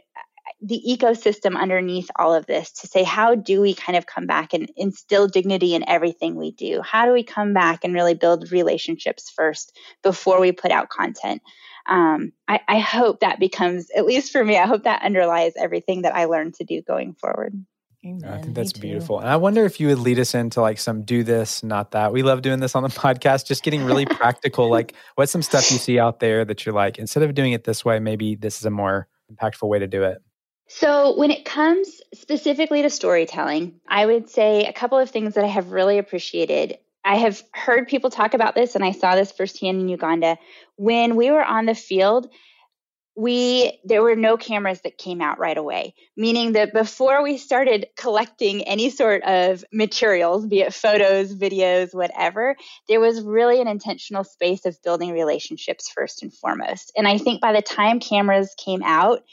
[0.60, 4.52] the ecosystem underneath all of this to say how do we kind of come back
[4.52, 8.50] and instill dignity in everything we do how do we come back and really build
[8.50, 11.42] relationships first before we put out content
[11.86, 16.02] um, I, I hope that becomes at least for me i hope that underlies everything
[16.02, 17.54] that i learned to do going forward
[18.06, 18.30] Amen.
[18.32, 19.18] I think that's beautiful.
[19.18, 22.12] And I wonder if you would lead us into like some do this, not that.
[22.12, 24.70] We love doing this on the podcast, just getting really practical.
[24.70, 27.64] Like, what's some stuff you see out there that you're like, instead of doing it
[27.64, 30.22] this way, maybe this is a more impactful way to do it?
[30.68, 35.44] So, when it comes specifically to storytelling, I would say a couple of things that
[35.44, 36.78] I have really appreciated.
[37.04, 40.36] I have heard people talk about this, and I saw this firsthand in Uganda.
[40.76, 42.28] When we were on the field,
[43.18, 47.88] we there were no cameras that came out right away meaning that before we started
[47.96, 52.54] collecting any sort of materials be it photos videos whatever
[52.86, 56.92] there was really an intentional space of building relationships first and foremost.
[56.96, 59.24] And i think by the time cameras came out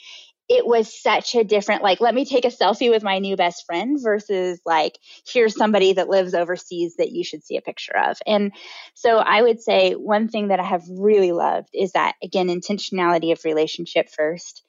[0.47, 3.65] it was such a different like let me take a selfie with my new best
[3.65, 8.17] friend versus like here's somebody that lives overseas that you should see a picture of.
[8.27, 8.51] And
[8.93, 13.31] so i would say one thing that i have really loved is that again intentionality
[13.31, 14.63] of relationship first.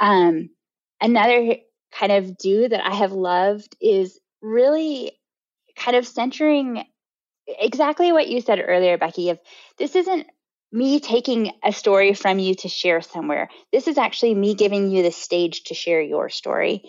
[0.00, 0.50] Um
[1.00, 1.56] another
[1.92, 5.12] kind of do that i have loved is really
[5.76, 6.84] kind of centering
[7.46, 9.38] exactly what you said earlier becky of
[9.78, 10.26] this isn't
[10.74, 13.48] me taking a story from you to share somewhere.
[13.72, 16.82] This is actually me giving you the stage to share your story.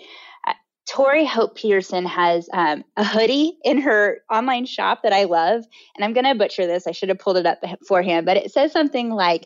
[0.46, 0.54] Uh,
[0.90, 5.64] Tori Hope Petersen has um, a hoodie in her online shop that I love,
[5.96, 6.88] and I'm going to butcher this.
[6.88, 9.46] I should have pulled it up beforehand, but it says something like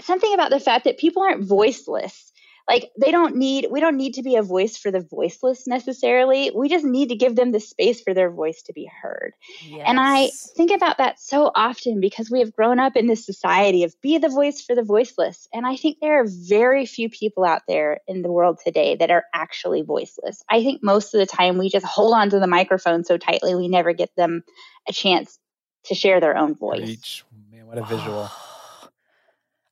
[0.00, 2.32] something about the fact that people aren't voiceless
[2.66, 6.50] like they don't need we don't need to be a voice for the voiceless necessarily.
[6.54, 9.34] We just need to give them the space for their voice to be heard.
[9.66, 9.84] Yes.
[9.86, 13.84] and i think about that so often because we have grown up in this society
[13.84, 15.48] of be the voice for the voiceless.
[15.52, 19.10] And i think there are very few people out there in the world today that
[19.10, 20.42] are actually voiceless.
[20.48, 23.54] I think most of the time we just hold on to the microphone so tightly
[23.54, 24.42] we never get them
[24.88, 25.38] a chance
[25.84, 27.22] to share their own voice.
[27.52, 28.30] Man what a visual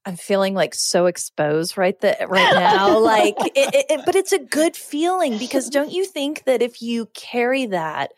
[0.05, 2.99] I'm feeling like so exposed right that right now.
[2.99, 6.83] like, it, it, it, but it's a good feeling because don't you think that if
[6.83, 8.13] you carry that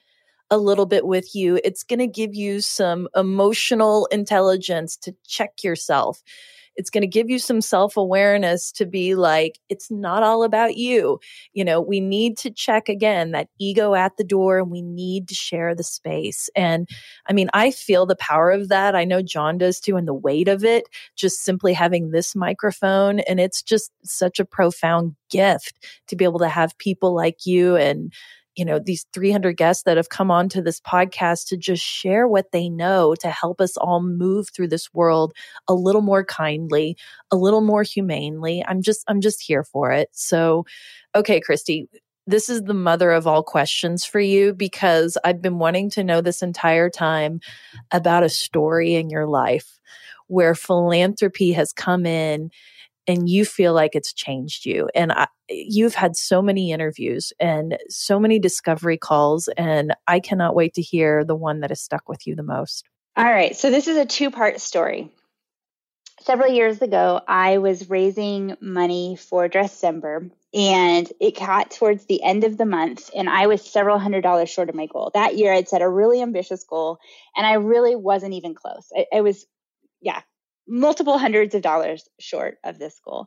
[0.51, 5.63] a little bit with you, it's going to give you some emotional intelligence to check
[5.63, 6.23] yourself
[6.77, 10.77] it's going to give you some self awareness to be like, it's not all about
[10.77, 11.21] you.
[11.53, 15.29] You know, we need to check again that ego at the door and we need
[15.29, 16.51] to share the space.
[16.57, 16.89] And
[17.27, 18.95] I mean, I feel the power of that.
[18.95, 20.85] I know John does too, and the weight of it,
[21.17, 23.21] just simply having this microphone.
[23.21, 27.77] And it's just such a profound gift to be able to have people like you
[27.77, 28.13] and,
[28.57, 32.29] you know, these 300 guests that have come on to this podcast to just share
[32.29, 35.33] what they know to help us all move through this world
[35.69, 36.97] a little more kindly,
[37.31, 38.65] a little more humanely.
[38.67, 40.09] I'm just, I'm just here for it.
[40.13, 40.65] So,
[41.15, 41.89] okay, Christy,
[42.27, 46.21] this is the mother of all questions for you because I've been wanting to know
[46.21, 47.41] this entire time
[47.91, 49.79] about a story in your life
[50.27, 52.51] where philanthropy has come in
[53.07, 54.89] and you feel like it's changed you.
[54.95, 60.55] And I, you've had so many interviews and so many discovery calls, and I cannot
[60.55, 62.89] wait to hear the one that has stuck with you the most.
[63.17, 63.55] All right.
[63.55, 65.11] So, this is a two part story.
[66.21, 72.45] Several years ago, I was raising money for December, and it got towards the end
[72.45, 75.11] of the month, and I was several hundred dollars short of my goal.
[75.13, 76.99] That year, I'd set a really ambitious goal,
[77.37, 78.91] and I really wasn't even close.
[78.97, 79.45] I, I was,
[80.01, 80.23] yeah,
[80.67, 83.27] multiple hundreds of dollars short of this goal.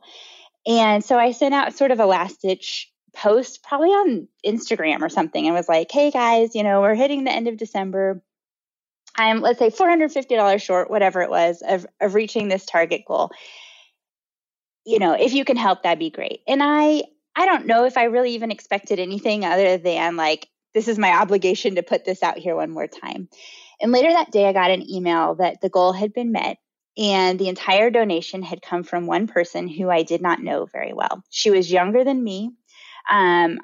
[0.66, 5.08] And so I sent out sort of a last ditch post, probably on Instagram or
[5.08, 8.22] something, and was like, hey guys, you know, we're hitting the end of December.
[9.16, 13.30] I'm, let's say, $450 short, whatever it was, of, of reaching this target goal.
[14.84, 16.40] You know, if you can help, that'd be great.
[16.46, 17.02] And I,
[17.34, 21.12] I don't know if I really even expected anything other than like, this is my
[21.12, 23.28] obligation to put this out here one more time.
[23.80, 26.58] And later that day, I got an email that the goal had been met
[26.98, 30.92] and the entire donation had come from one person who I did not know very
[30.92, 31.22] well.
[31.30, 32.50] She was younger than me.
[33.08, 33.58] Um,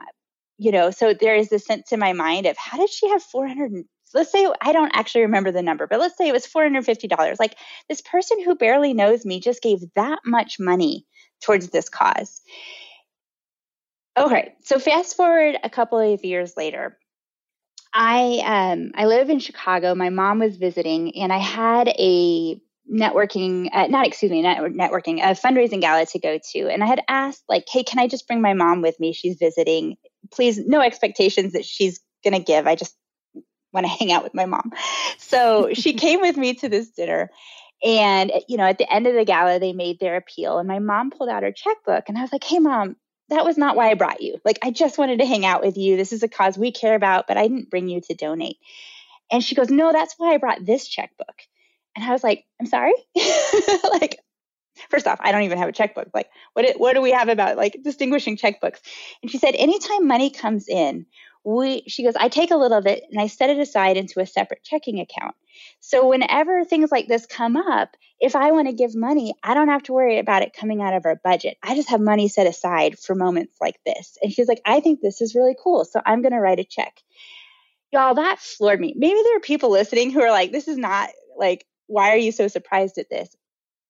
[0.57, 3.23] you know, so there is this sense in my mind of how did she have
[3.23, 3.85] 400
[4.15, 7.37] let's say I don't actually remember the number, but let's say it was $450.
[7.41, 7.57] Like
[7.89, 11.05] this person who barely knows me just gave that much money
[11.43, 12.41] towards this cause.
[14.17, 16.97] Okay, so fast forward a couple of years later,
[17.93, 19.95] I um I live in Chicago.
[19.97, 22.61] My mom was visiting, and I had a
[22.93, 26.87] networking, uh, not excuse me, net, networking, a fundraising gala to go to, and I
[26.87, 29.13] had asked like, "Hey, can I just bring my mom with me?
[29.13, 29.97] She's visiting.
[30.31, 32.67] Please, no expectations that she's gonna give.
[32.67, 32.97] I just
[33.73, 34.73] want to hang out with my mom."
[35.19, 37.31] So she came with me to this dinner.
[37.83, 40.79] And you know, at the end of the gala, they made their appeal, and my
[40.79, 42.97] mom pulled out her checkbook, and I was like, "Hey, mom,
[43.31, 44.39] that was not why I brought you.
[44.45, 45.97] Like, I just wanted to hang out with you.
[45.97, 48.59] This is a cause we care about, but I didn't bring you to donate.
[49.31, 51.35] And she goes, No, that's why I brought this checkbook.
[51.97, 52.95] And I was like, I'm sorry?
[53.93, 54.19] like,
[54.91, 56.09] first off, I don't even have a checkbook.
[56.13, 58.81] Like, what, what do we have about like distinguishing checkbooks?
[59.23, 61.07] And she said, Anytime money comes in,
[61.45, 64.21] we, she goes, I take a little of it and I set it aside into
[64.21, 65.35] a separate checking account.
[65.81, 69.69] So whenever things like this come up, if I want to give money, I don't
[69.69, 71.59] have to worry about it coming out of our budget.
[71.63, 74.17] I just have money set aside for moments like this.
[74.23, 75.85] And she's like, I think this is really cool.
[75.85, 77.03] So I'm going to write a check.
[77.93, 78.95] Y'all, that floored me.
[78.97, 82.33] Maybe there are people listening who are like, this is not like, why are you
[82.33, 83.29] so surprised at this?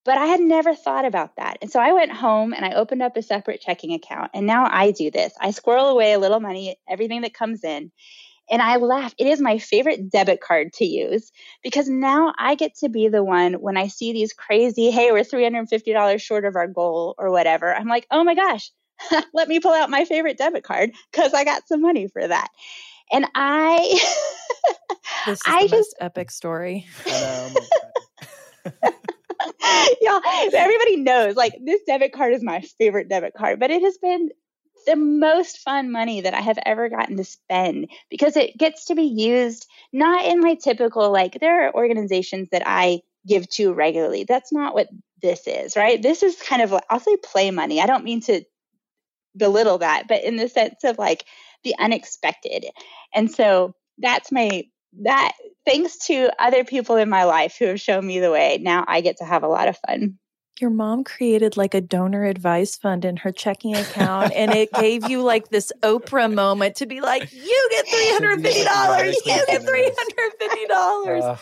[0.05, 1.59] But I had never thought about that.
[1.63, 4.33] And so I went home and I opened up a separate checking account.
[4.35, 5.33] And now I do this.
[5.41, 7.91] I squirrel away a little money, everything that comes in.
[8.51, 9.15] And I laugh.
[9.17, 11.33] It is my favorite debit card to use
[11.63, 15.21] because now I get to be the one when I see these crazy, hey, we're
[15.21, 17.75] $350 short of our goal or whatever.
[17.75, 18.71] I'm like, oh my gosh,
[19.33, 22.49] let me pull out my favorite debit card because I got some money for that.
[23.13, 23.79] And I,
[25.27, 26.87] this is I the just, most epic story.
[30.01, 30.21] Y'all,
[30.55, 34.31] everybody knows like this debit card is my favorite debit card, but it has been
[34.87, 38.95] the most fun money that I have ever gotten to spend because it gets to
[38.95, 44.25] be used not in my typical, like, there are organizations that I give to regularly.
[44.25, 44.89] That's not what
[45.23, 46.01] this is, right?
[46.01, 47.81] This is kind of, I'll say play money.
[47.81, 48.45] I don't mean to
[49.37, 51.25] belittle that, but in the sense of like
[51.65, 52.67] the unexpected.
[53.15, 54.65] And so that's my,
[55.03, 55.33] that
[55.67, 59.01] thanks to other people in my life who have shown me the way, now I
[59.01, 60.19] get to have a lot of fun
[60.61, 65.09] your mom created like a donor advice fund in her checking account and it gave
[65.09, 67.87] you like this Oprah moment to be like, you get
[68.43, 69.05] $350.
[69.05, 71.41] You get $350.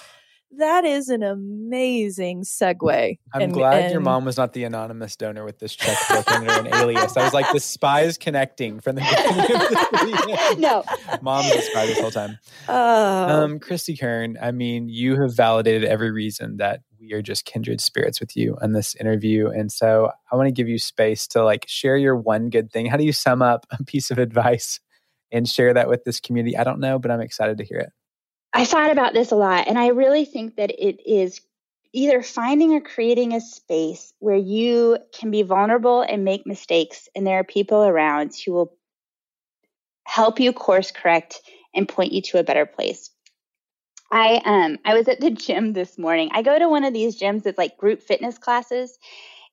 [0.58, 3.18] That is an amazing segue.
[3.34, 6.50] I'm and, glad and, your mom was not the anonymous donor with this checkbook under
[6.50, 7.16] an alias.
[7.16, 10.60] I was like, the spy is connecting from the beginning.
[10.60, 10.84] no,
[11.22, 12.38] mom was a spy this whole time.
[12.68, 17.44] Uh, um, Christy Kern, I mean, you have validated every reason that we are just
[17.44, 19.48] kindred spirits with you in this interview.
[19.48, 22.86] And so I want to give you space to like share your one good thing.
[22.86, 24.80] How do you sum up a piece of advice
[25.32, 26.56] and share that with this community?
[26.56, 27.90] I don't know, but I'm excited to hear it.
[28.52, 31.40] I thought about this a lot, and I really think that it is
[31.92, 37.26] either finding or creating a space where you can be vulnerable and make mistakes, and
[37.26, 38.76] there are people around who will
[40.04, 41.40] help you course correct
[41.74, 43.10] and point you to a better place.
[44.10, 46.30] I um I was at the gym this morning.
[46.32, 48.98] I go to one of these gyms that's like group fitness classes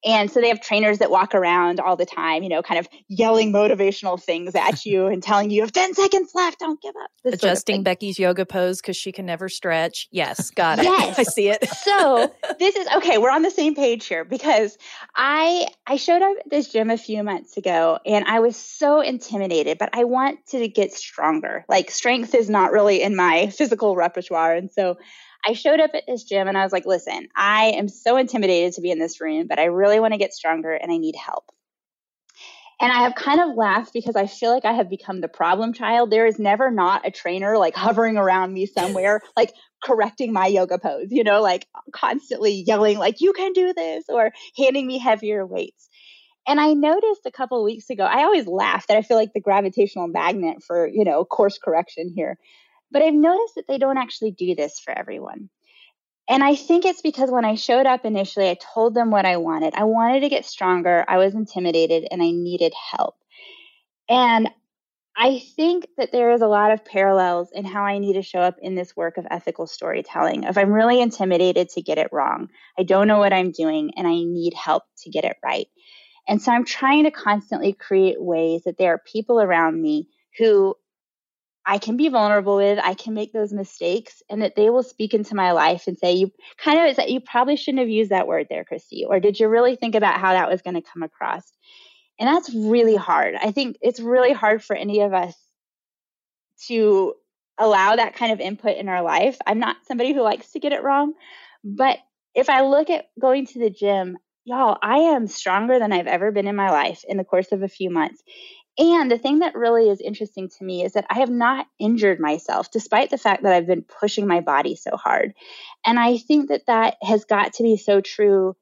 [0.06, 2.88] and so they have trainers that walk around all the time, you know, kind of
[3.08, 6.95] yelling motivational things at you and telling you you have 10 seconds left, don't give
[6.95, 7.12] up.
[7.26, 10.08] Adjusting sort of Becky's yoga pose because she can never stretch.
[10.12, 10.86] Yes, got it.
[10.86, 11.20] Yes.
[11.20, 11.68] I see it.
[11.70, 14.78] so this is okay, we're on the same page here because
[15.16, 19.02] I I showed up at this gym a few months ago and I was so
[19.02, 21.66] intimidated, but I want to get stronger.
[21.68, 24.54] Like strength is not really in my physical repertoire.
[24.54, 24.97] And so
[25.45, 28.73] I showed up at this gym and I was like, listen, I am so intimidated
[28.73, 31.15] to be in this room, but I really want to get stronger and I need
[31.15, 31.45] help.
[32.81, 35.73] And I have kind of laughed because I feel like I have become the problem
[35.73, 36.11] child.
[36.11, 40.79] There is never not a trainer like hovering around me somewhere, like correcting my yoga
[40.79, 45.45] pose, you know, like constantly yelling, like, you can do this, or handing me heavier
[45.45, 45.89] weights.
[46.47, 49.41] And I noticed a couple weeks ago, I always laugh that I feel like the
[49.41, 52.37] gravitational magnet for, you know, course correction here.
[52.91, 55.49] But I've noticed that they don't actually do this for everyone.
[56.27, 59.37] And I think it's because when I showed up initially, I told them what I
[59.37, 59.73] wanted.
[59.73, 63.15] I wanted to get stronger, I was intimidated, and I needed help.
[64.07, 64.49] And
[65.17, 68.39] I think that there is a lot of parallels in how I need to show
[68.39, 70.43] up in this work of ethical storytelling.
[70.43, 74.07] If I'm really intimidated to get it wrong, I don't know what I'm doing, and
[74.07, 75.67] I need help to get it right.
[76.27, 80.75] And so I'm trying to constantly create ways that there are people around me who
[81.66, 85.14] I can be vulnerable with, I can make those mistakes, and that they will speak
[85.14, 88.12] into my life and say, You kind of is that you probably shouldn't have used
[88.12, 90.82] that word there, Christy, or did you really think about how that was going to
[90.82, 91.43] come across?
[92.20, 93.36] And that's really hard.
[93.36, 95.36] I think it's really hard for any of us
[96.68, 97.14] to
[97.57, 99.38] allow that kind of input in our life.
[99.45, 101.14] I'm not somebody who likes to get it wrong,
[101.64, 101.99] but
[102.36, 106.32] if I look at going to the gym, y'all, I am stronger than I've ever
[106.32, 108.22] been in my life in the course of a few months.
[108.80, 112.17] And the thing that really is interesting to me is that I have not injured
[112.19, 115.34] myself, despite the fact that I've been pushing my body so hard.
[115.86, 118.55] And I think that that has got to be so true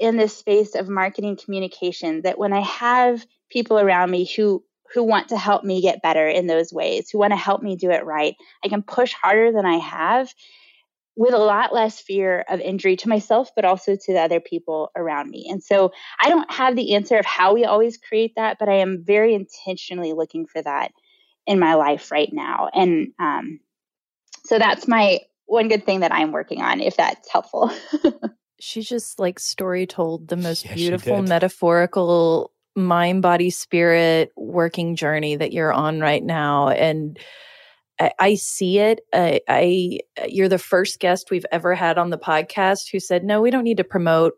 [0.00, 5.04] in this space of marketing communication that when I have people around me who who
[5.04, 7.90] want to help me get better in those ways, who want to help me do
[7.90, 10.34] it right, I can push harder than I have
[11.16, 14.90] with a lot less fear of injury to myself, but also to the other people
[14.96, 15.46] around me.
[15.50, 18.76] And so I don't have the answer of how we always create that, but I
[18.76, 20.92] am very intentionally looking for that
[21.46, 22.68] in my life right now.
[22.72, 23.60] And um,
[24.44, 27.70] so that's my one good thing that I'm working on, if that's helpful.
[28.60, 35.36] she just like story told the most yeah, beautiful metaphorical mind body spirit working journey
[35.36, 37.18] that you're on right now and
[38.18, 39.00] I, see it.
[39.12, 43.40] I, I, you're the first guest we've ever had on the podcast who said, "No,
[43.40, 44.34] we don't need to promote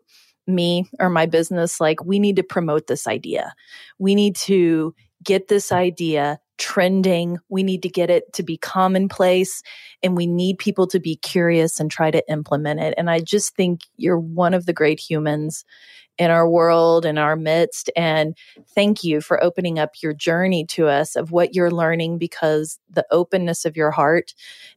[0.47, 1.79] me or my business.
[1.79, 3.53] Like, we need to promote this idea.
[3.99, 4.93] We need to
[5.23, 7.37] get this idea trending.
[7.49, 9.61] We need to get it to be commonplace
[10.01, 12.93] and we need people to be curious and try to implement it.
[12.97, 15.65] And I just think you're one of the great humans
[16.17, 17.89] in our world, in our midst.
[17.95, 18.37] And
[18.73, 23.05] thank you for opening up your journey to us of what you're learning because the
[23.11, 24.33] openness of your heart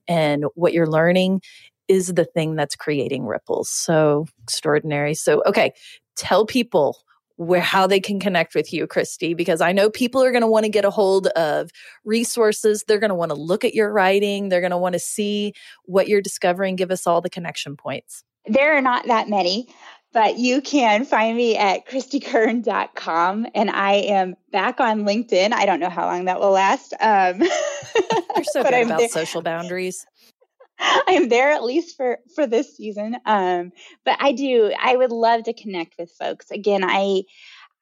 [0.06, 1.42] and what you're learning
[1.86, 3.70] is the thing that's creating ripples.
[3.70, 5.14] So extraordinary.
[5.14, 5.72] So, okay,
[6.16, 6.98] tell people
[7.36, 10.48] where how they can connect with you christy because i know people are going to
[10.48, 11.70] want to get a hold of
[12.04, 14.98] resources they're going to want to look at your writing they're going to want to
[14.98, 19.68] see what you're discovering give us all the connection points there are not that many
[20.12, 25.52] but you can find me at christykern.com and I am back on LinkedIn.
[25.52, 26.94] I don't know how long that will last.
[27.00, 27.40] Um,
[28.36, 29.08] You're so good I'm about there.
[29.08, 30.06] social boundaries.
[30.80, 33.16] I am there at least for for this season.
[33.26, 33.72] Um,
[34.04, 34.72] but I do.
[34.80, 36.50] I would love to connect with folks.
[36.50, 37.22] Again, I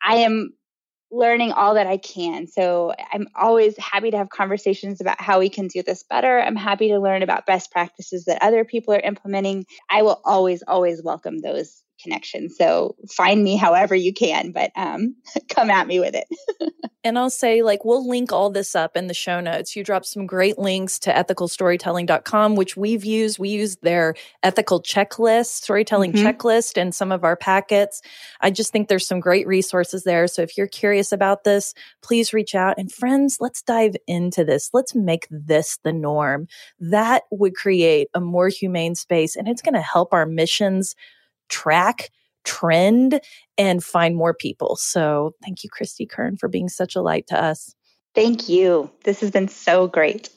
[0.03, 0.53] I am
[1.11, 2.49] learning all that I can.
[2.49, 6.41] So I'm always happy to have conversations about how we can do this better.
[6.41, 9.67] I'm happy to learn about best practices that other people are implementing.
[9.89, 12.49] I will always, always welcome those connection.
[12.49, 15.15] So find me however you can, but um,
[15.49, 16.27] come at me with it.
[17.05, 19.77] and I'll say, like, we'll link all this up in the show notes.
[19.77, 23.39] You dropped some great links to ethicalstorytelling.com, which we've used.
[23.39, 26.27] We use their ethical checklist, storytelling mm-hmm.
[26.27, 28.03] checklist, and some of our packets.
[28.41, 30.27] I just think there's some great resources there.
[30.27, 32.79] So if you're curious about this, please reach out.
[32.79, 34.71] And friends, let's dive into this.
[34.73, 36.49] Let's make this the norm.
[36.81, 40.95] That would create a more humane space, and it's going to help our missions
[41.49, 42.11] track
[42.45, 43.21] trend
[43.59, 44.77] and find more people.
[44.77, 47.75] So thank you, Christy Kern, for being such a light to us.
[48.15, 48.91] Thank you.
[49.05, 50.31] This has been so great.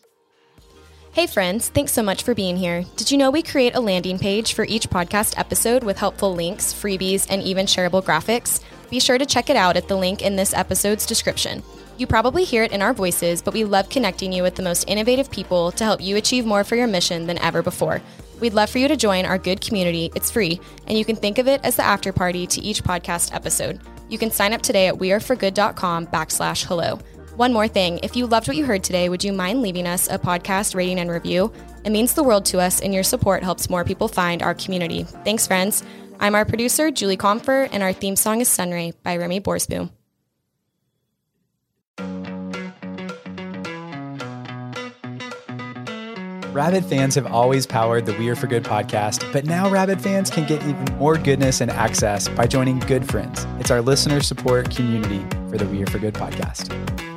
[1.11, 2.85] Hey, friends, thanks so much for being here.
[2.95, 6.71] Did you know we create a landing page for each podcast episode with helpful links,
[6.71, 8.61] freebies, and even shareable graphics?
[8.91, 11.63] Be sure to check it out at the link in this episode's description.
[11.97, 14.87] You probably hear it in our voices, but we love connecting you with the most
[14.87, 18.01] innovative people to help you achieve more for your mission than ever before.
[18.39, 20.11] We'd love for you to join our good community.
[20.15, 23.33] It's free, and you can think of it as the after party to each podcast
[23.33, 23.79] episode.
[24.09, 26.99] You can sign up today at weareforgood.com backslash hello.
[27.35, 30.09] One more thing, if you loved what you heard today, would you mind leaving us
[30.09, 31.53] a podcast rating and review?
[31.85, 35.03] It means the world to us, and your support helps more people find our community.
[35.23, 35.83] Thanks, friends.
[36.19, 39.89] I'm our producer, Julie Comfer, and our theme song is Sunray by Remy Borsboom.
[46.59, 50.29] Rabid fans have always powered the We Are for Good podcast, but now Rabid fans
[50.29, 53.47] can get even more goodness and access by joining Good Friends.
[53.61, 56.67] It's our listener support community for the We Are for Good podcast.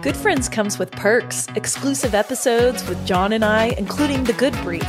[0.01, 4.89] Good Friends comes with perks, exclusive episodes with John and I, including the Good Brief,